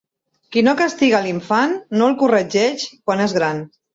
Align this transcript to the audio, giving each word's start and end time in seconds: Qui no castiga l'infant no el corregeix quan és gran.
Qui 0.53 0.61
no 0.67 0.71
castiga 0.79 1.19
l'infant 1.25 1.77
no 2.01 2.09
el 2.13 2.17
corregeix 2.23 2.89
quan 3.11 3.25
és 3.29 3.39
gran. 3.41 3.63